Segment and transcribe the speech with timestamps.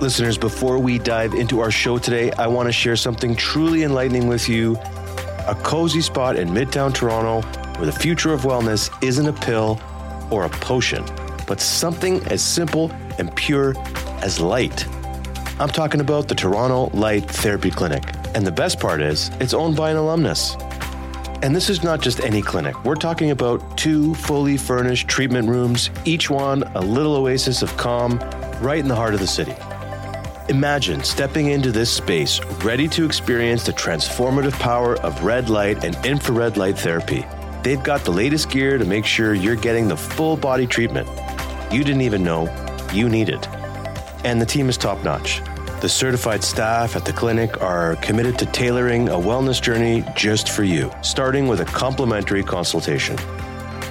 [0.00, 4.28] Listeners, before we dive into our show today, I want to share something truly enlightening
[4.28, 4.76] with you.
[5.48, 7.40] A cozy spot in Midtown Toronto
[7.78, 9.80] where the future of wellness isn't a pill
[10.30, 11.04] or a potion,
[11.48, 13.74] but something as simple and pure
[14.22, 14.86] as light.
[15.58, 18.04] I'm talking about the Toronto Light Therapy Clinic.
[18.36, 20.54] And the best part is, it's owned by an alumnus.
[21.42, 22.84] And this is not just any clinic.
[22.84, 28.20] We're talking about two fully furnished treatment rooms, each one a little oasis of calm
[28.60, 29.56] right in the heart of the city.
[30.48, 35.94] Imagine stepping into this space ready to experience the transformative power of red light and
[36.06, 37.26] infrared light therapy.
[37.62, 41.08] They've got the latest gear to make sure you're getting the full body treatment
[41.70, 42.48] you didn't even know
[42.92, 43.46] you needed.
[44.24, 45.42] And the team is top notch.
[45.80, 50.64] The certified staff at the clinic are committed to tailoring a wellness journey just for
[50.64, 53.16] you, starting with a complimentary consultation.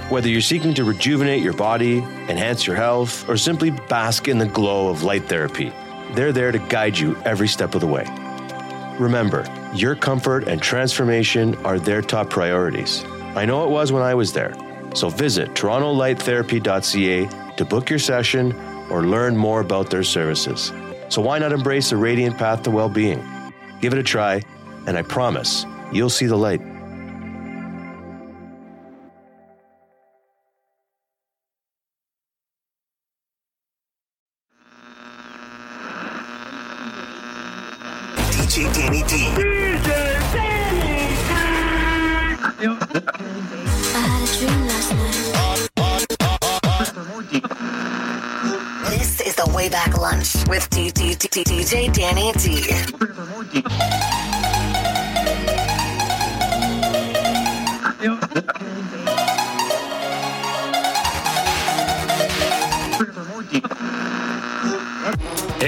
[0.08, 4.46] Whether you're seeking to rejuvenate your body, enhance your health, or simply bask in the
[4.46, 5.72] glow of light therapy,
[6.14, 8.04] they're there to guide you every step of the way.
[8.98, 13.04] Remember, your comfort and transformation are their top priorities.
[13.36, 14.54] I know it was when I was there.
[14.94, 18.52] So visit torontolightTherapy.ca to book your session
[18.90, 20.72] or learn more about their services.
[21.08, 23.24] So why not embrace a radiant path to well-being?
[23.80, 24.42] Give it a try,
[24.86, 26.60] and I promise you'll see the light.
[38.58, 39.14] DJ Danny D.
[43.94, 44.58] I had a.
[48.90, 52.66] This is the Way Back Lunch with DJ Danny D.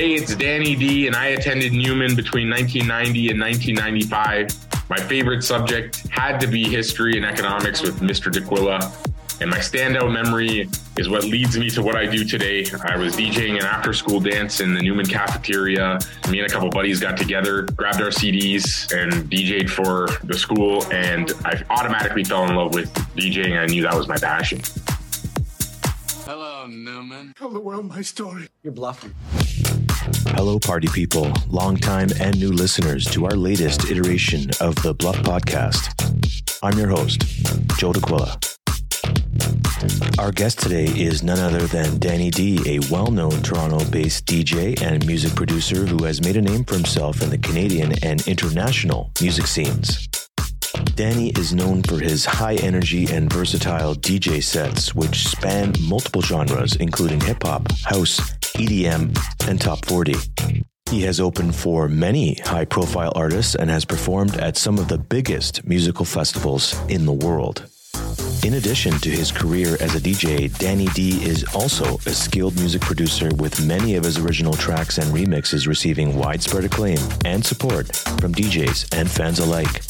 [0.00, 4.88] Hey, it's Danny D, and I attended Newman between 1990 and 1995.
[4.88, 8.32] My favorite subject had to be history and economics with Mr.
[8.32, 8.80] DeQuilla.
[9.42, 12.64] And my standout memory is what leads me to what I do today.
[12.82, 15.98] I was DJing an after school dance in the Newman cafeteria.
[16.30, 20.82] Me and a couple buddies got together, grabbed our CDs, and DJ'd for the school.
[20.90, 23.58] And I automatically fell in love with DJing.
[23.58, 24.62] I knew that was my passion.
[26.24, 27.34] Hello, Newman.
[30.42, 35.92] Hello, party people, longtime and new listeners to our latest iteration of the Bluff Podcast.
[36.62, 37.20] I'm your host,
[37.76, 38.38] Joe DeQuilla.
[40.18, 44.80] Our guest today is none other than Danny D, a well known Toronto based DJ
[44.80, 49.10] and music producer who has made a name for himself in the Canadian and international
[49.20, 50.08] music scenes.
[51.00, 56.76] Danny is known for his high energy and versatile DJ sets, which span multiple genres,
[56.76, 58.20] including hip hop, house,
[58.58, 59.18] EDM,
[59.48, 60.14] and top 40.
[60.90, 64.98] He has opened for many high profile artists and has performed at some of the
[64.98, 67.64] biggest musical festivals in the world.
[68.44, 72.82] In addition to his career as a DJ, Danny D is also a skilled music
[72.82, 78.34] producer with many of his original tracks and remixes receiving widespread acclaim and support from
[78.34, 79.82] DJs and fans alike.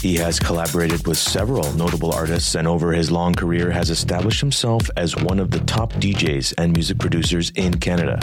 [0.00, 4.88] He has collaborated with several notable artists and over his long career has established himself
[4.96, 8.18] as one of the top DJs and music producers in Canada.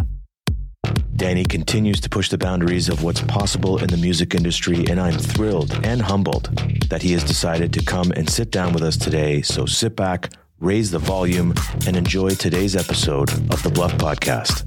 [1.16, 5.20] Danny continues to push the boundaries of what's possible in the music industry, and I'm
[5.20, 6.46] thrilled and humbled
[6.90, 9.44] that he has decided to come and sit down with us today.
[9.44, 11.54] So sit back, raise the volume,
[11.86, 14.64] and enjoy today's episode of the Bluff Podcast.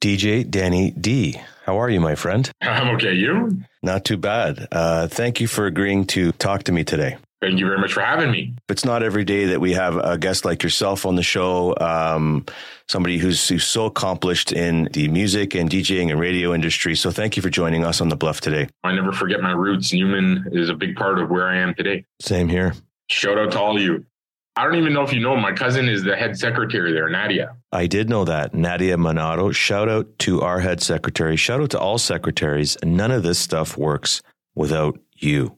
[0.00, 2.50] DJ Danny D, how are you, my friend?
[2.62, 3.14] I'm okay.
[3.14, 3.58] You?
[3.82, 4.68] Not too bad.
[4.70, 7.16] Uh, thank you for agreeing to talk to me today.
[7.40, 8.54] Thank you very much for having me.
[8.68, 12.46] It's not every day that we have a guest like yourself on the show, um,
[12.88, 16.94] somebody who's, who's so accomplished in the music and DJing and radio industry.
[16.94, 18.68] So thank you for joining us on the Bluff today.
[18.84, 19.92] I never forget my roots.
[19.92, 22.04] Newman is a big part of where I am today.
[22.20, 22.74] Same here.
[23.08, 24.06] Shout out to all of you.
[24.54, 27.56] I don't even know if you know, my cousin is the head secretary there, Nadia.
[27.72, 28.52] I did know that.
[28.52, 29.54] Nadia Manato.
[29.54, 31.36] Shout out to our head secretary.
[31.36, 32.76] Shout out to all secretaries.
[32.84, 34.20] None of this stuff works
[34.54, 35.56] without you.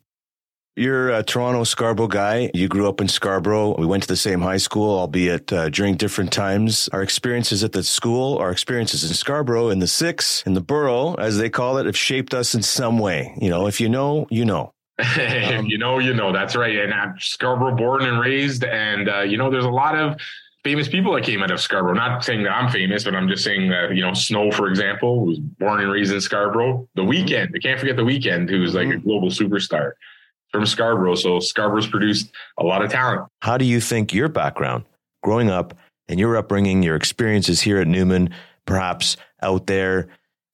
[0.76, 2.50] You're a Toronto Scarborough guy.
[2.52, 3.76] You grew up in Scarborough.
[3.79, 6.88] We went to the same high school, albeit uh, during different times.
[6.93, 11.14] Our experiences at the school, our experiences in Scarborough, in the six, in the borough,
[11.14, 13.37] as they call it, have shaped us in some way.
[13.41, 14.74] You know, if you know, you know.
[14.99, 16.32] If you know, you know.
[16.32, 16.79] That's right.
[16.79, 18.64] And I'm Scarborough born and raised.
[18.64, 20.17] And, uh, you know, there's a lot of
[20.62, 21.94] famous people that came out of Scarborough.
[21.94, 25.26] Not saying that I'm famous, but I'm just saying that, you know, Snow, for example,
[25.26, 26.88] was born and raised in Scarborough.
[26.94, 29.93] The Weeknd, I can't forget The Weeknd, who's like a global superstar
[30.50, 31.17] from Scarborough.
[31.17, 33.29] So Scarborough's produced a lot of talent.
[33.43, 34.85] How do you think your background
[35.23, 35.75] growing up
[36.08, 38.31] and your upbringing, your experiences here at Newman,
[38.67, 40.08] perhaps out there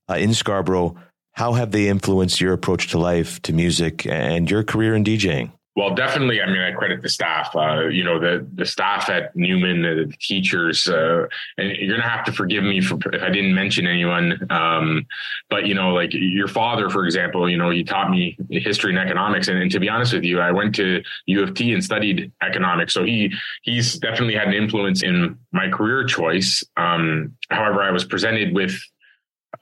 [0.09, 0.97] uh, in Scarborough,
[1.33, 5.53] how have they influenced your approach to life, to music, and your career in DJing?
[5.77, 6.43] Well, definitely.
[6.43, 7.55] I mean, I credit the staff.
[7.55, 11.27] Uh, you know, the the staff at Newman, the teachers, uh,
[11.59, 14.47] and you're gonna have to forgive me for if I didn't mention anyone.
[14.51, 15.07] Um,
[15.49, 18.99] but you know, like your father, for example, you know, he taught me history and
[18.99, 19.47] economics.
[19.47, 22.33] And, and, to be honest with you, I went to U of T and studied
[22.43, 22.93] economics.
[22.93, 26.65] So he he's definitely had an influence in my career choice.
[26.77, 28.77] Um, however, I was presented with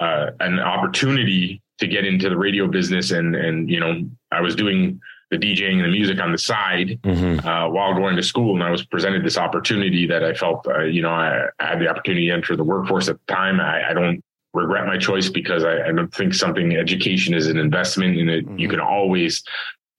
[0.00, 4.54] uh, an opportunity to get into the radio business, and and you know, I was
[4.54, 5.00] doing
[5.30, 7.46] the DJing and the music on the side mm-hmm.
[7.46, 8.54] uh, while going to school.
[8.54, 11.80] And I was presented this opportunity that I felt, uh, you know, I, I, had
[11.80, 13.60] the opportunity to enter the workforce at the time.
[13.60, 14.24] I, I don't
[14.54, 18.46] regret my choice because I, I, don't think something education is an investment and it,
[18.46, 18.58] mm-hmm.
[18.58, 19.42] you can always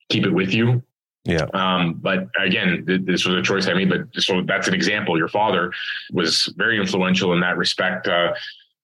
[0.09, 0.81] keep it with you.
[1.25, 1.45] Yeah.
[1.53, 5.17] Um, but again, th- this was a choice I made, but so that's an example.
[5.17, 5.71] Your father
[6.11, 8.07] was very influential in that respect.
[8.07, 8.33] Uh,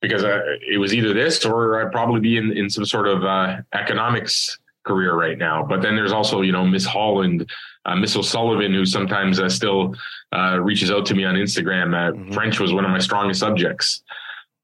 [0.08, 3.24] because uh, it was either this or I'd probably be in, in some sort of
[3.24, 5.64] uh, economics career right now.
[5.64, 7.50] But then there's also, you know, Miss Holland,
[7.86, 9.96] uh, Miss O'Sullivan, who sometimes uh, still
[10.32, 11.96] uh, reaches out to me on Instagram.
[11.96, 12.32] Uh, mm-hmm.
[12.34, 14.04] French was one of my strongest subjects.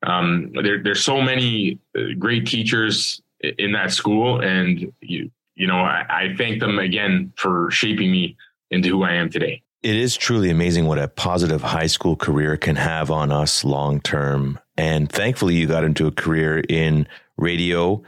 [0.04, 5.78] Um, there, there's so many uh, great teachers in that school, and you, you know,
[5.78, 8.38] I, I thank them again for shaping me
[8.70, 9.64] into who I am today.
[9.84, 14.00] It is truly amazing what a positive high school career can have on us long
[14.00, 14.60] term.
[14.78, 17.08] And thankfully, you got into a career in
[17.38, 18.04] radio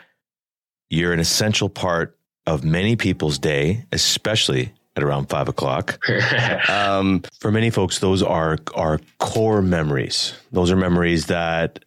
[0.94, 6.00] you're an essential part of many people's day, especially at around five o'clock.
[6.70, 10.34] um, for many folks, those are are core memories.
[10.52, 11.84] Those are memories that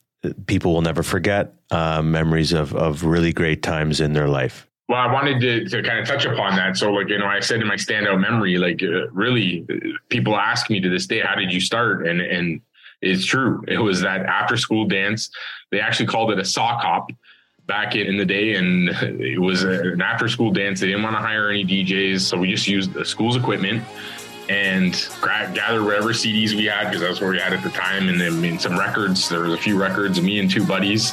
[0.47, 1.55] people will never forget.
[1.71, 4.67] Uh, memories of of really great times in their life.
[4.89, 6.77] Well, I wanted to, to kind of touch upon that.
[6.77, 9.67] So, like, you know, I said in my standout memory, like, uh, really,
[10.09, 12.07] people ask me to this day, how did you start?
[12.07, 12.61] And, and
[13.03, 13.65] it's true.
[13.67, 15.31] It was that after school dance.
[15.71, 17.11] They actually called it a sock hop
[17.67, 18.89] back in the day, and
[19.21, 20.81] it was an after school dance.
[20.81, 23.83] They didn't want to hire any DJs, so we just used the school's equipment
[24.49, 25.09] and
[25.55, 28.09] gather whatever CDs we had because that's what we had at the time.
[28.09, 31.13] And then in some records, there was a few records, me and two buddies.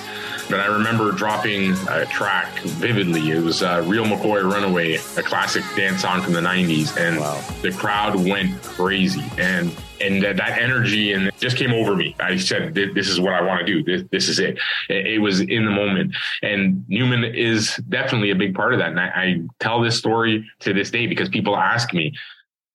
[0.50, 3.32] But I remember dropping a track vividly.
[3.32, 6.98] It was uh, Real McCoy Runaway, a classic dance song from the 90s.
[6.98, 7.42] And wow.
[7.62, 9.24] the crowd went crazy.
[9.38, 12.14] And and that, that energy and it just came over me.
[12.20, 13.84] I said, "This is what I want to do.
[13.84, 14.60] This, this is it.
[14.90, 18.90] it." it." was in the moment, and Newman is definitely a big part of that.
[18.90, 22.14] And I, I tell this story to this day because people ask me,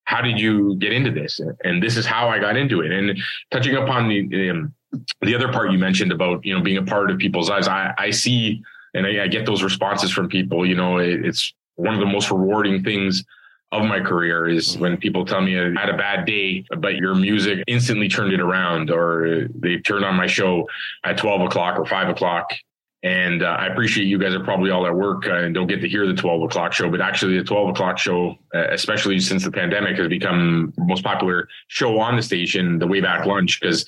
[0.08, 1.38] how did you get into this?
[1.64, 2.90] And this is how I got into it.
[2.90, 3.18] And
[3.50, 4.74] touching upon the um,
[5.20, 7.92] the other part you mentioned about you know being a part of people's lives, I,
[7.98, 8.62] I see
[8.94, 10.64] and I, I, get those responses from people.
[10.64, 13.22] You know, it, it's one of the most rewarding things
[13.70, 17.14] of my career is when people tell me I had a bad day, but your
[17.14, 20.66] music instantly turned it around, or they turned on my show
[21.04, 22.50] at 12 o'clock or 5 o'clock
[23.04, 25.80] and uh, I appreciate you guys are probably all at work uh, and don't get
[25.82, 29.44] to hear the 12 o'clock show, but actually the 12 o'clock show, uh, especially since
[29.44, 33.60] the pandemic has become the most popular show on the station, the way back lunch,
[33.60, 33.86] because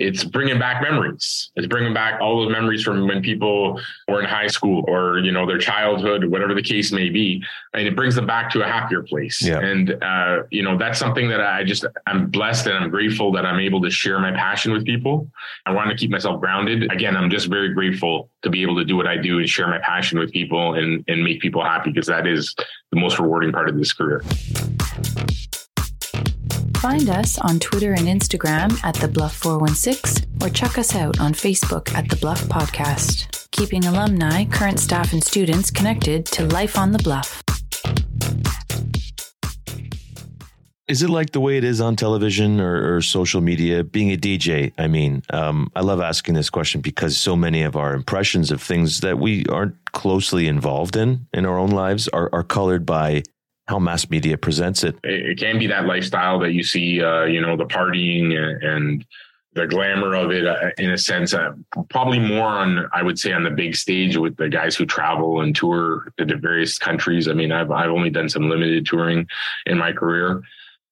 [0.00, 1.50] it's bringing back memories.
[1.56, 5.32] It's bringing back all those memories from when people were in high school or, you
[5.32, 7.42] know, their childhood, whatever the case may be.
[7.74, 9.42] And it brings them back to a happier place.
[9.42, 9.58] Yeah.
[9.58, 13.44] And, uh, you know, that's something that I just, I'm blessed and I'm grateful that
[13.44, 15.28] I'm able to share my passion with people.
[15.66, 16.90] I want to keep myself grounded.
[16.92, 19.68] Again, I'm just very grateful to be able to do what I do and share
[19.68, 22.54] my passion with people and, and make people happy because that is
[22.92, 24.22] the most rewarding part of this career.
[26.78, 31.32] Find us on Twitter and Instagram at The Bluff 416 or check us out on
[31.32, 36.92] Facebook at The Bluff Podcast, keeping alumni, current staff, and students connected to life on
[36.92, 37.42] the Bluff.
[40.88, 43.84] Is it like the way it is on television or, or social media?
[43.84, 47.76] Being a DJ, I mean, um, I love asking this question because so many of
[47.76, 52.30] our impressions of things that we aren't closely involved in in our own lives are,
[52.32, 53.22] are colored by
[53.66, 54.96] how mass media presents it.
[55.04, 59.04] It can be that lifestyle that you see, uh, you know, the partying and
[59.52, 61.52] the glamour of it uh, in a sense uh,
[61.88, 65.40] probably more on i would say on the big stage with the guys who travel
[65.40, 69.26] and tour to the various countries i mean i've, I've only done some limited touring
[69.66, 70.42] in my career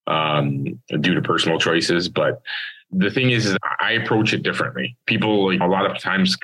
[0.06, 0.64] um,
[1.00, 2.40] due to personal choices but
[2.92, 6.36] the thing is, is i approach it differently people like, a lot of times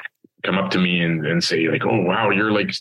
[0.42, 2.74] come up to me and, and say like, "Oh wow, you're like,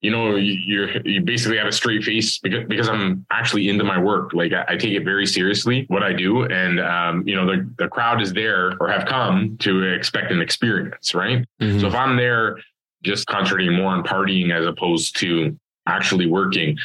[0.00, 4.00] you know, you're you basically have a straight face because because I'm actually into my
[4.00, 4.32] work.
[4.32, 7.68] Like I, I take it very seriously what I do, and um, you know, the
[7.78, 11.46] the crowd is there or have come to expect an experience, right?
[11.60, 11.80] Mm-hmm.
[11.80, 12.58] So if I'm there
[13.02, 16.76] just concentrating more on partying as opposed to actually working,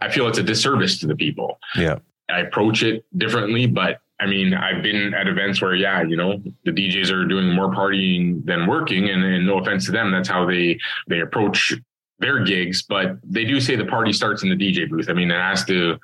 [0.00, 1.58] I feel it's a disservice to the people.
[1.76, 1.98] Yeah,
[2.30, 6.40] I approach it differently, but I mean, I've been at events where, yeah, you know,
[6.64, 10.28] the DJs are doing more partying than working, and, and no offense to them, that's
[10.28, 11.72] how they they approach
[12.20, 12.82] their gigs.
[12.82, 15.08] But they do say the party starts in the DJ booth.
[15.10, 15.98] I mean, it has to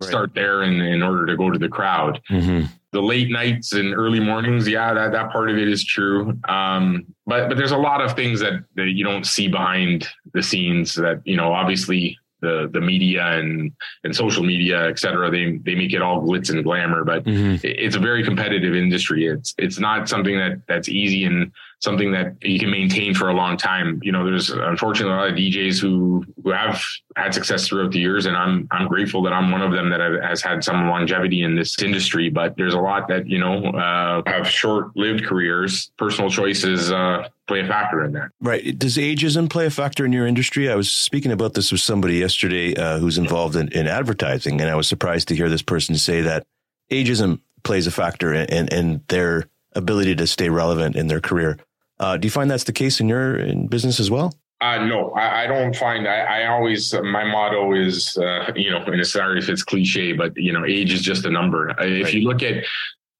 [0.00, 0.08] Right.
[0.08, 2.20] start there in, in order to go to the crowd.
[2.28, 2.66] Mm-hmm.
[2.90, 6.36] The late nights and early mornings, yeah, that, that part of it is true.
[6.48, 10.42] Um, but but there's a lot of things that, that you don't see behind the
[10.42, 13.72] scenes that, you know, obviously the the media and
[14.04, 17.56] and social media, et cetera, they they make it all glitz and glamour, but Mm-hmm.
[17.62, 19.20] it's a very competitive industry.
[19.34, 23.34] It's it's not something that that's easy and something that you can maintain for a
[23.34, 24.00] long time.
[24.02, 26.82] You know, there's unfortunately a lot of DJs who who have
[27.16, 30.00] had success throughout the years, and I'm I'm grateful that I'm one of them that
[30.22, 32.30] has had some longevity in this industry.
[32.30, 35.90] But there's a lot that you know uh, have short-lived careers.
[35.98, 38.30] Personal choices uh, play a factor in that.
[38.40, 38.78] Right.
[38.78, 40.70] Does ageism play a factor in your industry?
[40.70, 44.70] I was speaking about this with somebody yesterday uh, who's involved in, in advertising, and
[44.70, 46.46] I was surprised to hear this person say that
[46.90, 51.58] ageism plays a factor in, in, in their ability to stay relevant in their career.
[52.00, 54.34] Uh, do you find that's the case in your in business as well?
[54.60, 56.08] Uh, no, I, I don't find.
[56.08, 60.36] I, I always my motto is, uh, you know, and sorry if it's cliche, but
[60.36, 61.70] you know, age is just a number.
[61.70, 62.64] Uh, If you look at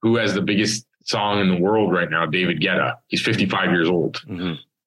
[0.00, 3.88] who has the biggest song in the world right now, David Guetta, he's 55 years
[3.88, 4.22] old.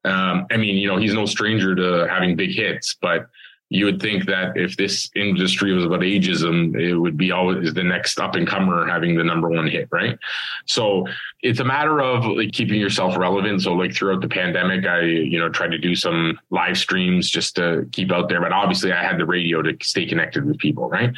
[0.04, 3.28] Um, I mean, you know, he's no stranger to having big hits, but
[3.70, 7.84] you would think that if this industry was about ageism, it would be always the
[7.84, 10.18] next up and comer having the number one hit, right?
[10.66, 11.06] So
[11.42, 13.62] it's a matter of like keeping yourself relevant.
[13.62, 17.56] So like throughout the pandemic, I you know tried to do some live streams just
[17.58, 20.90] to keep out there, but obviously I had the radio to stay connected with people,
[20.90, 21.12] right?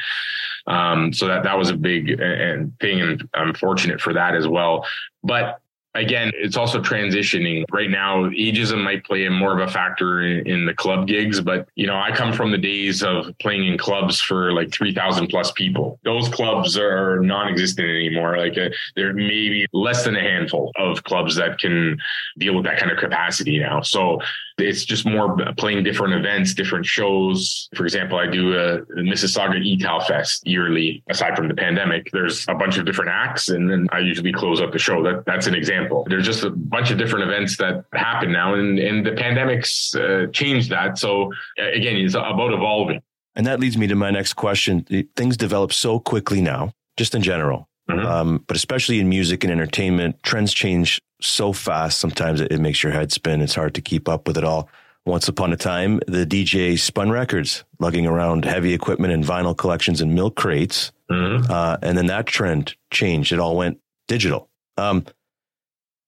[0.65, 4.47] Um, so that that was a big and thing, and I'm fortunate for that as
[4.47, 4.85] well.
[5.23, 5.61] But
[5.95, 7.63] again, it's also transitioning.
[7.71, 11.41] Right now, ageism might play a more of a factor in, in the club gigs,
[11.41, 15.27] but you know, I come from the days of playing in clubs for like 3,000
[15.27, 15.99] plus people.
[16.03, 18.37] Those clubs are non-existent anymore.
[18.37, 21.97] Like uh, there may be less than a handful of clubs that can
[22.37, 23.81] deal with that kind of capacity now.
[23.81, 24.19] So
[24.59, 27.69] it's just more playing different events, different shows.
[27.75, 31.03] For example, I do a Mississauga Italfest yearly.
[31.09, 34.61] Aside from the pandemic, there's a bunch of different acts, and then I usually close
[34.61, 35.03] up the show.
[35.03, 36.05] That that's an example.
[36.09, 40.27] There's just a bunch of different events that happen now, and and the pandemic's uh,
[40.31, 40.97] changed that.
[40.97, 43.01] So uh, again, it's about evolving.
[43.35, 44.85] And that leads me to my next question.
[45.15, 48.03] Things develop so quickly now, just in general, Mhm.
[48.05, 51.99] um, but especially in music and entertainment, trends change so fast.
[51.99, 53.41] Sometimes it, it makes your head spin.
[53.41, 54.69] It's hard to keep up with it all.
[55.05, 60.01] Once upon a time, the DJ spun records, lugging around heavy equipment and vinyl collections
[60.01, 60.91] in milk crates.
[61.09, 61.49] Mhm.
[61.49, 63.31] Uh, and then that trend changed.
[63.31, 64.49] It all went digital.
[64.77, 65.05] Um,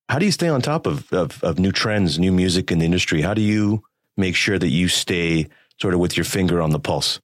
[0.09, 2.85] how do you stay on top of, of, of new trends, new music in the
[2.85, 3.21] industry?
[3.21, 3.81] How do you
[4.17, 5.47] make sure that you stay
[5.79, 7.19] sort of with your finger on the pulse?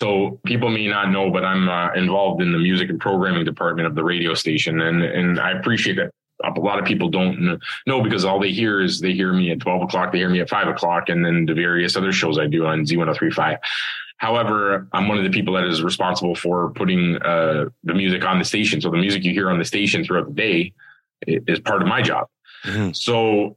[0.00, 3.86] So people may not know, but I'm uh, involved in the music and programming department
[3.86, 6.10] of the radio station, and and I appreciate that.
[6.56, 9.60] A lot of people don't know because all they hear is they hear me at
[9.60, 12.46] 12 o'clock, they hear me at five o'clock, and then the various other shows I
[12.46, 13.58] do on Z103.5.
[14.18, 18.38] However, I'm one of the people that is responsible for putting uh, the music on
[18.38, 18.80] the station.
[18.80, 20.72] So the music you hear on the station throughout the day
[21.26, 22.28] is part of my job.
[22.64, 22.96] Mhm.
[22.96, 23.56] So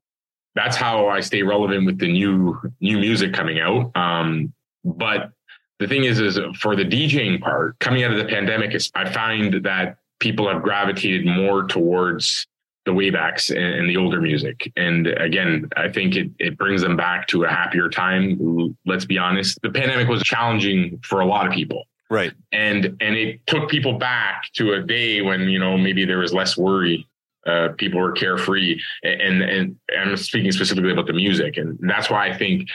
[0.55, 3.91] that's how I stay relevant with the new new music coming out.
[3.95, 4.53] Um,
[4.83, 5.31] but
[5.79, 9.63] the thing is, is for the DJing part, coming out of the pandemic, I find
[9.63, 12.47] that people have gravitated more towards
[12.87, 14.71] the waybacks and, and the older music.
[14.75, 18.75] And again, I think it, it brings them back to a happier time.
[18.87, 19.59] Let's be honest.
[19.61, 22.31] The pandemic was challenging for a lot of people Right.
[22.53, 26.33] and and it took people back to a day when you know maybe there was
[26.33, 27.05] less worry
[27.45, 32.09] uh, people were carefree and, and and i'm speaking specifically about the music and that's
[32.09, 32.69] why i think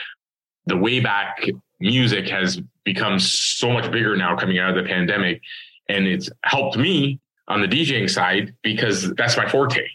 [0.67, 5.41] the way back music has become so much bigger now coming out of the pandemic
[5.89, 9.87] and it's helped me on the djing side because that's my forte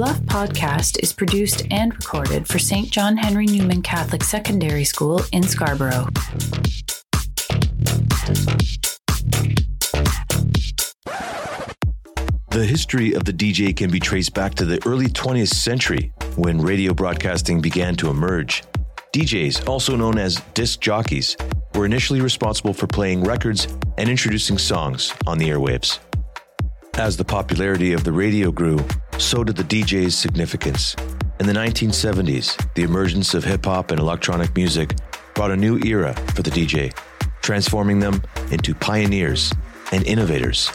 [0.00, 2.90] Bluff podcast is produced and recorded for St.
[2.90, 6.06] John Henry Newman Catholic Secondary School in Scarborough.
[12.48, 16.62] The history of the DJ can be traced back to the early 20th century when
[16.62, 18.64] radio broadcasting began to emerge.
[19.12, 21.36] DJs, also known as disc jockeys,
[21.74, 25.98] were initially responsible for playing records and introducing songs on the airwaves.
[26.94, 28.78] As the popularity of the radio grew,
[29.20, 30.96] so did the DJ's significance.
[31.40, 34.96] In the 1970s, the emergence of hip hop and electronic music
[35.34, 36.92] brought a new era for the DJ,
[37.42, 39.52] transforming them into pioneers
[39.92, 40.70] and innovators.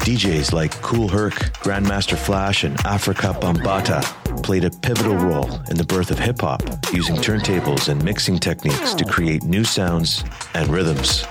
[0.00, 5.84] DJs like Kool Herc, Grandmaster Flash, and Afrika Bambaataa played a pivotal role in the
[5.84, 11.24] birth of hip hop, using turntables and mixing techniques to create new sounds and rhythms.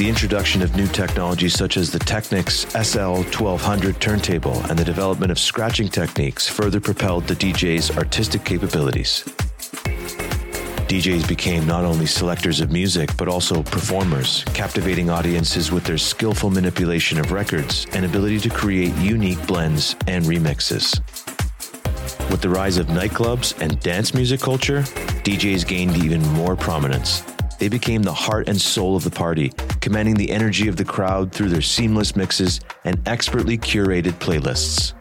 [0.00, 5.38] The introduction of new technologies such as the Technics SL1200 turntable and the development of
[5.38, 9.24] scratching techniques further propelled the DJ's artistic capabilities.
[10.88, 16.48] DJs became not only selectors of music, but also performers, captivating audiences with their skillful
[16.48, 20.98] manipulation of records and ability to create unique blends and remixes.
[22.30, 24.80] With the rise of nightclubs and dance music culture,
[25.24, 27.22] DJs gained even more prominence.
[27.58, 31.32] They became the heart and soul of the party, commanding the energy of the crowd
[31.32, 34.94] through their seamless mixes and expertly curated playlists.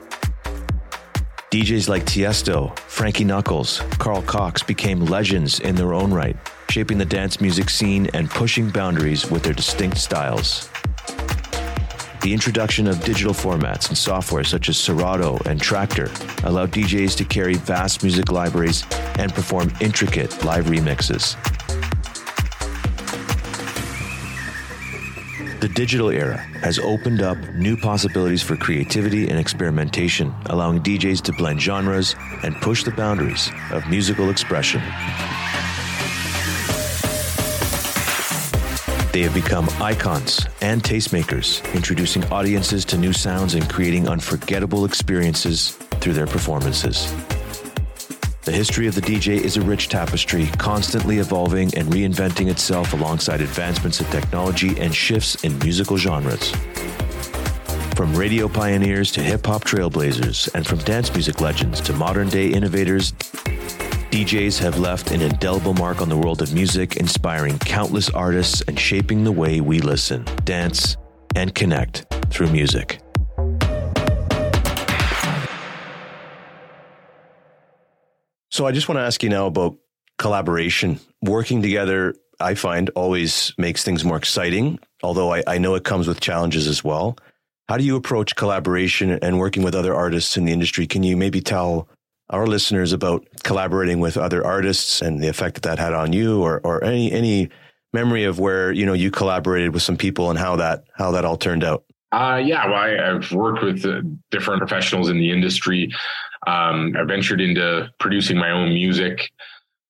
[1.51, 6.37] DJs like Tiesto, Frankie Knuckles, Carl Cox became legends in their own right,
[6.69, 10.69] shaping the dance music scene and pushing boundaries with their distinct styles.
[12.21, 16.09] The introduction of digital formats and software such as Serato and Traktor
[16.43, 18.83] allowed DJs to carry vast music libraries
[19.17, 21.35] and perform intricate live remixes.
[25.59, 31.33] The digital era has opened up new possibilities for creativity and experimentation, allowing DJs to
[31.33, 34.79] blend genres and push the boundaries of musical expression.
[39.11, 45.71] They have become icons and tastemakers, introducing audiences to new sounds and creating unforgettable experiences
[45.99, 47.13] through their performances.
[48.43, 53.41] The history of the DJ is a rich tapestry, constantly evolving and reinventing itself alongside
[53.41, 56.51] advancements in technology and shifts in musical genres.
[57.95, 62.47] From radio pioneers to hip hop trailblazers, and from dance music legends to modern day
[62.47, 63.11] innovators,
[64.09, 68.79] DJs have left an indelible mark on the world of music, inspiring countless artists and
[68.79, 70.95] shaping the way we listen, dance,
[71.35, 73.01] and connect through music.
[78.49, 79.77] So I just want to ask you now about
[80.17, 80.99] collaboration.
[81.21, 86.07] Working together, I find always makes things more exciting, although I, I know it comes
[86.07, 87.17] with challenges as well.
[87.67, 90.87] How do you approach collaboration and working with other artists in the industry?
[90.87, 91.87] Can you maybe tell
[92.31, 96.41] our listeners about collaborating with other artists and the effect that that had on you
[96.41, 97.49] or, or any, any
[97.93, 101.25] memory of where, you know, you collaborated with some people and how that, how that
[101.25, 101.83] all turned out?
[102.11, 105.91] Uh, yeah, well, I, have worked with uh, different professionals in the industry.
[106.49, 109.31] Um, I ventured into producing my own music.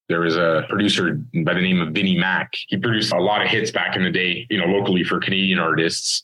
[0.09, 2.51] There was a producer by the name of Vinnie Mac.
[2.67, 5.59] He produced a lot of hits back in the day, you know, locally for Canadian
[5.59, 6.23] artists.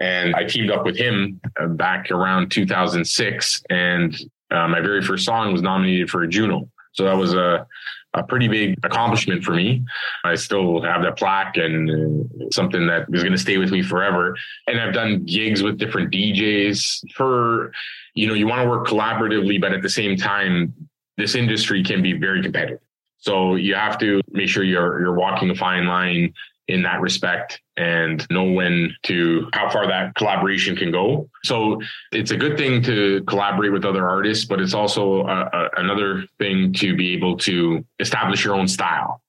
[0.00, 3.62] And I teamed up with him uh, back around 2006.
[3.70, 4.14] And
[4.50, 6.68] uh, my very first song was nominated for a Juno.
[6.92, 7.66] So that was a,
[8.16, 9.84] a pretty big accomplishment for me.
[10.24, 14.36] I still have that plaque and something that is going to stay with me forever.
[14.66, 17.72] And I've done gigs with different DJs for,
[18.14, 20.74] you know, you want to work collaboratively, but at the same time,
[21.16, 22.80] this industry can be very competitive.
[23.18, 26.32] So you have to make sure you're you're walking a fine line
[26.68, 31.28] in that respect and know when to how far that collaboration can go.
[31.44, 35.70] So it's a good thing to collaborate with other artists, but it's also a, a,
[35.76, 39.22] another thing to be able to establish your own style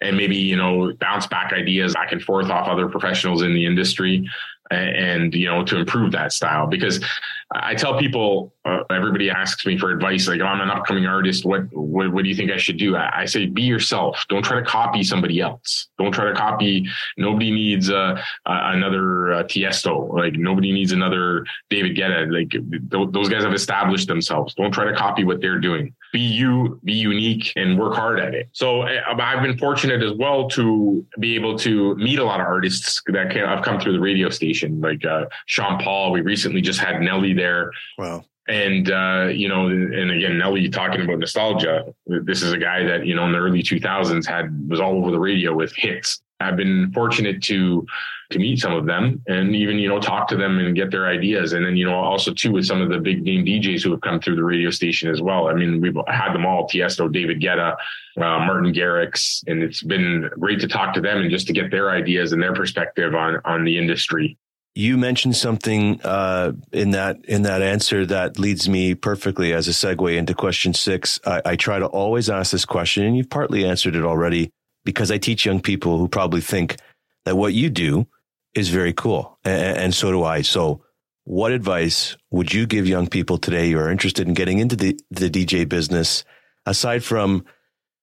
[0.00, 3.66] and maybe you know bounce back ideas back and forth off other professionals in the
[3.66, 4.28] industry
[4.70, 7.04] and, and you know to improve that style because
[7.52, 11.44] I tell people, uh, everybody asks me for advice, like, oh, I'm an upcoming artist.
[11.44, 12.94] What, what, what do you think I should do?
[12.94, 14.24] I, I, say, be yourself.
[14.28, 15.88] Don't try to copy somebody else.
[15.98, 16.86] Don't try to copy.
[17.18, 20.12] Nobody needs uh, another uh, Tiesto.
[20.12, 22.30] Like nobody needs another David Guetta.
[22.32, 24.54] Like th- those guys have established themselves.
[24.54, 25.92] Don't try to copy what they're doing.
[26.12, 28.48] Be you, be unique and work hard at it.
[28.52, 33.02] So I've been fortunate as well to be able to meet a lot of artists
[33.06, 36.12] that can, have come through the radio station, like uh, Sean Paul.
[36.12, 37.72] We recently just had Nelly there.
[37.98, 38.24] Wow.
[38.48, 41.94] And uh, you know, and again, Nelly talking about nostalgia.
[42.06, 45.10] This is a guy that you know in the early 2000s had was all over
[45.10, 46.20] the radio with hits.
[46.40, 47.86] I've been fortunate to
[48.30, 51.06] to meet some of them and even you know talk to them and get their
[51.06, 51.52] ideas.
[51.52, 54.00] And then you know also too with some of the big name DJs who have
[54.00, 55.48] come through the radio station as well.
[55.48, 57.76] I mean, we've had them all: Tiesto, David Guetta,
[58.16, 61.70] uh, Martin Garrix, and it's been great to talk to them and just to get
[61.70, 64.38] their ideas and their perspective on on the industry.
[64.74, 69.72] You mentioned something uh, in that in that answer that leads me perfectly as a
[69.72, 71.18] segue into question six.
[71.26, 74.52] I, I, try to always ask this question, and you've partly answered it already
[74.84, 76.76] because I teach young people who probably think
[77.24, 78.06] that what you do
[78.54, 80.42] is very cool, and, and so do I.
[80.42, 80.84] So,
[81.24, 84.98] what advice would you give young people today who are interested in getting into the,
[85.10, 86.24] the DJ business,
[86.64, 87.44] aside from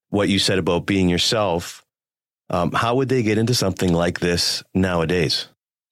[0.09, 1.83] what you said about being yourself?
[2.49, 5.47] Um, how would they get into something like this nowadays?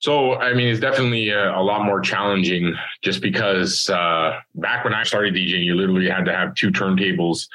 [0.06, 4.94] So, I mean, it's definitely a, a, lot more challenging just because uh, back when
[4.94, 7.48] I started DJing, you literally had to have two turntables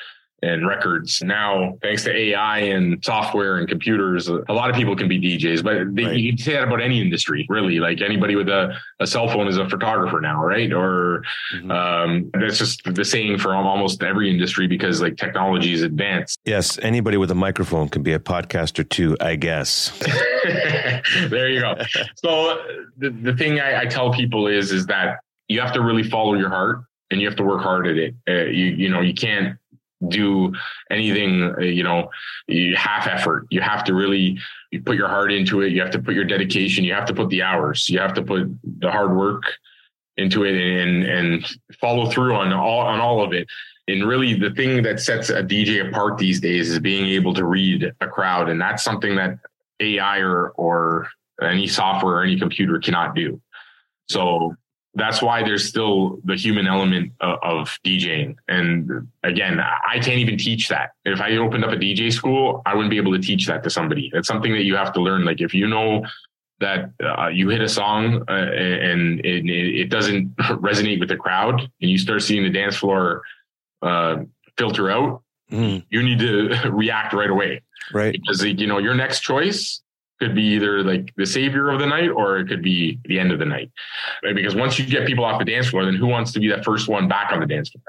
[0.42, 1.22] and records.
[1.22, 5.62] Now, thanks to AI and software and computers, a lot of people can be DJs,
[5.62, 6.16] but they, Right.
[6.16, 7.78] you can say that about any industry, really.
[7.78, 10.72] Like anybody with a, a cell phone is a photographer now, right?
[10.72, 11.22] Or
[11.54, 11.70] Mhm.
[11.70, 16.38] um, that's just the saying for almost every industry because like technology is advanced.
[16.44, 19.90] Yes, anybody with a microphone can be a podcaster too, I guess.
[21.28, 21.76] there you go.
[22.16, 22.62] So
[22.98, 26.34] the, the thing I, I tell people is is that you have to really follow
[26.34, 28.14] your heart and you have to work hard at it.
[28.28, 29.56] Uh, you you know you can't
[30.08, 30.52] do
[30.90, 32.10] anything uh, you know
[32.46, 33.46] you half effort.
[33.50, 34.38] You have to really
[34.70, 35.72] you put your heart into it.
[35.72, 36.84] You have to put your dedication.
[36.84, 37.88] You have to put the hours.
[37.88, 39.44] You have to put the hard work
[40.16, 41.46] into it and and
[41.80, 43.46] follow through on all on all of it.
[43.88, 47.44] And really, the thing that sets a DJ apart these days is being able to
[47.44, 49.38] read a crowd, and that's something that
[49.80, 51.08] AI or or
[51.42, 53.40] any software or any computer cannot do.
[54.08, 54.54] So
[54.94, 58.36] that's why there's still the human element of, of DJing.
[58.48, 60.90] And again, I can't even teach that.
[61.04, 63.70] If I opened up a DJ school, I wouldn't be able to teach that to
[63.70, 64.10] somebody.
[64.12, 65.24] It's something that you have to learn.
[65.24, 66.04] Like if you know
[66.58, 71.60] that uh, you hit a song uh, and it, it doesn't resonate with the crowd,
[71.60, 73.22] and you start seeing the dance floor
[73.82, 74.16] uh,
[74.58, 78.12] filter out, Mm, you need to react right away right.
[78.12, 79.82] because you know your next choice
[80.20, 83.32] could be either like the savior of the night or it could be the end
[83.32, 83.70] of the night
[84.22, 84.34] Right?
[84.34, 86.62] because once you get people off the dance floor then who wants to be that
[86.64, 87.82] first one back on the dance floor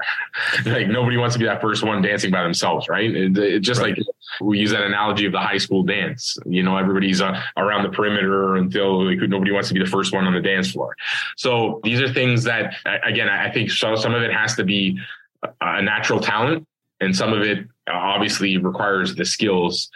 [0.74, 3.80] like nobody wants to be that first one dancing by themselves right it, it's just
[3.82, 3.96] Right.
[3.96, 4.06] like
[4.40, 7.90] we use that analogy of the high school dance you know everybody's uh, around the
[7.90, 10.96] perimeter until like, nobody wants to be the first one on the dance floor
[11.36, 14.98] so these are things that again i think so, some of it has to be
[15.60, 16.66] a- natural talent
[17.00, 19.90] and some of it obviously requires the skills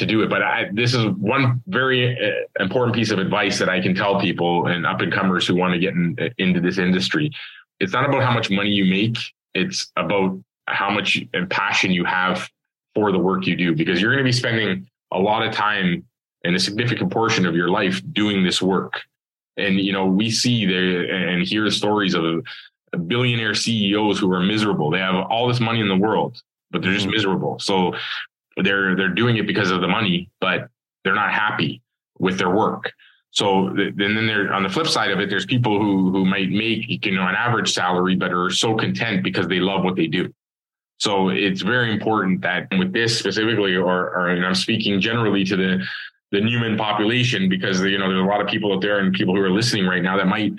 [0.00, 0.28] to do it.
[0.28, 4.20] But I, this is one very uh, important piece of advice that I can tell
[4.20, 7.30] people and up and comers who want to get in, into this industry.
[7.78, 9.16] It's not about how much money you make.
[9.54, 12.48] It's about how much passion you have
[12.94, 16.04] for the work you do, because you're going to be spending a lot of time
[16.44, 19.00] and a significant portion of your life doing this work.
[19.56, 22.44] And, you know, we see there and hear stories of
[23.06, 24.90] billionaire CEOs who are miserable.
[24.90, 27.12] They have all this money in the world, but they're just Mhm.
[27.12, 27.58] miserable.
[27.58, 27.94] So
[28.56, 30.68] they're they're doing it because of the money, but
[31.04, 31.82] they're not happy
[32.18, 32.92] with their work.
[33.32, 36.50] So and then there on the flip side of it, there's people who who might
[36.50, 40.06] make you know an average salary, but are so content because they love what they
[40.06, 40.32] do.
[40.98, 45.86] So it's very important that with this specifically, or, or I'm speaking generally to the
[46.32, 49.34] the Newman population because you know there's a lot of people out there and people
[49.34, 50.52] who are listening right now that might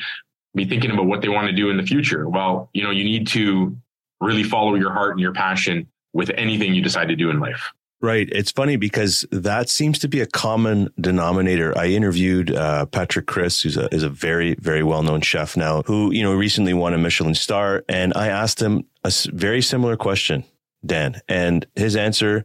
[0.55, 2.27] be thinking about what they want to do in the future.
[2.27, 3.75] Well, you know, you need to
[4.19, 7.71] really follow your heart and your passion with anything you decide to do in life.
[8.01, 8.27] Right.
[8.31, 11.77] It's funny because that seems to be a common denominator.
[11.77, 15.83] I interviewed uh, Patrick Kriss, who's a, is a very, very well known chef now,
[15.83, 17.83] who, you know, recently won a Michelin star.
[17.87, 20.43] And I asked him a very similar question,
[20.83, 21.21] Dan.
[21.29, 22.43] And his answer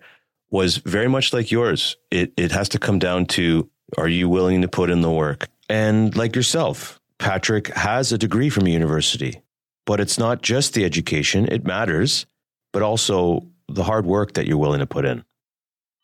[0.50, 1.96] was very much like yours.
[2.10, 5.48] It, it has to come down to are you willing to put in the work?
[5.70, 9.40] And like yourself, Patrick has a degree from a university,
[9.86, 12.26] but it's not just the education, it matters,
[12.72, 15.24] but also the hard work that you're willing to put in.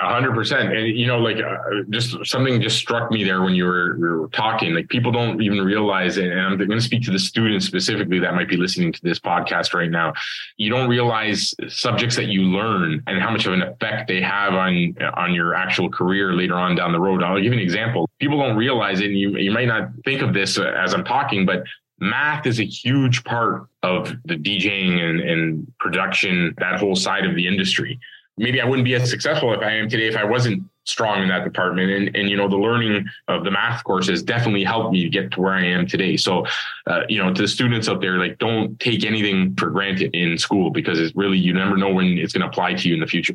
[0.00, 0.76] Hundred percent.
[0.76, 4.04] And you know, like uh, just something just struck me there when you were, you
[4.04, 4.74] were talking.
[4.74, 8.18] Like people don't even realize, it, and I'm going to speak to the students specifically
[8.18, 10.12] that might be listening to this podcast right now.
[10.56, 14.54] You don't realize subjects that you learn and how much of an effect they have
[14.54, 17.22] on on your actual career later on down the road.
[17.22, 18.10] I'll give you an example.
[18.18, 21.46] People don't realize it, and you you might not think of this as I'm talking,
[21.46, 21.62] but
[22.00, 27.36] math is a huge part of the DJing and, and production, that whole side of
[27.36, 28.00] the industry
[28.36, 31.28] maybe I wouldn't be as successful if I am today if I wasn't strong in
[31.28, 31.90] that department.
[31.90, 35.40] And and you know the learning of the math courses definitely helped me get to
[35.40, 36.16] where I am today.
[36.16, 36.46] So
[36.86, 40.38] uh, you know to the students out there, like don't take anything for granted in
[40.38, 43.00] school because it's really you never know when it's going to apply to you in
[43.00, 43.34] the future.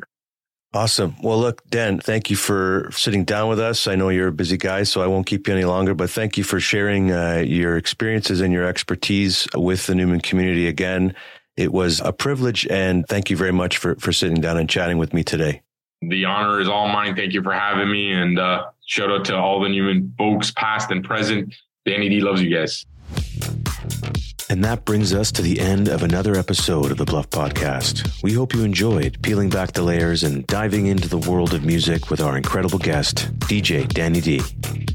[0.74, 1.16] Awesome.
[1.22, 3.86] Well, look, Dan, thank you for sitting down with us.
[3.86, 6.36] I know you're a busy guy, so I won't keep you any longer, but thank
[6.36, 11.14] you for sharing uh, your experiences and your expertise with the Newman community again.
[11.58, 14.96] It was a privilege, and thank you very much for, for sitting down and chatting
[14.96, 15.60] with me today.
[16.02, 17.16] The honor is all mine.
[17.16, 20.92] Thank you for having me, and uh, shout out to all the Newman folks, past
[20.92, 21.52] and present.
[21.84, 22.86] Danny D loves you guys.
[24.50, 28.22] And that brings us to the end of another episode of the Bluff Podcast.
[28.22, 32.08] We hope you enjoyed peeling back the layers and diving into the world of music
[32.08, 34.40] with our incredible guest, DJ Danny D.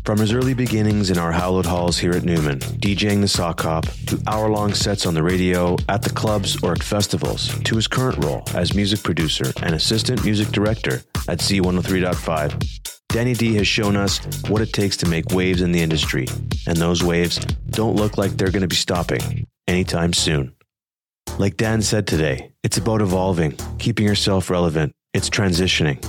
[0.05, 3.85] From his early beginnings in our hallowed halls here at Newman, DJing the sock hop,
[4.07, 7.87] to hour long sets on the radio, at the clubs, or at festivals, to his
[7.87, 13.02] current role as music producer and assistant music director at Z103.5.
[13.13, 16.25] Danny D has shown us what it takes to make waves in the industry,
[16.65, 17.37] and those waves
[17.69, 20.51] don't look like they're going to be stopping anytime soon.
[21.37, 26.03] Like Dan said today, it's about evolving, keeping yourself relevant, it's transitioning.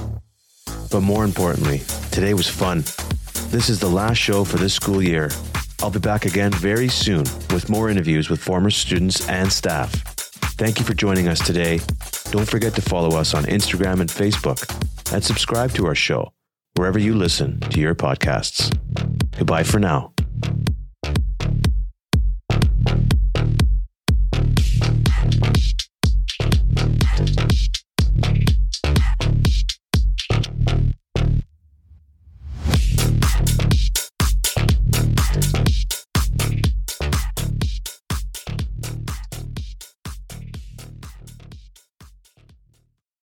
[0.90, 2.78] But more importantly, today was fun.
[3.50, 5.30] This is the last show for this school year.
[5.82, 9.92] I'll be back again very soon with more interviews with former students and staff.
[10.56, 11.80] Thank you for joining us today.
[12.30, 14.64] Don't forget to follow us on Instagram and Facebook
[15.12, 16.33] and subscribe to our show
[16.76, 18.72] wherever you listen to your podcasts.
[19.36, 20.13] Goodbye for now.